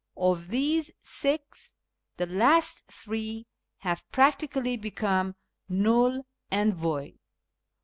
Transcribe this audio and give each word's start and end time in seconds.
Of 0.17 0.47
these 0.47 0.89
six, 1.03 1.75
the 2.17 2.25
last 2.25 2.85
three 2.87 3.45
have 3.81 4.03
practically 4.11 4.75
become 4.75 5.35
null 5.69 6.25
and 6.49 6.73
void. 6.73 7.19